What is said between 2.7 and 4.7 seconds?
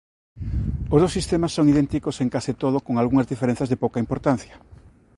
con algunhas diferenzas de pouca importancia.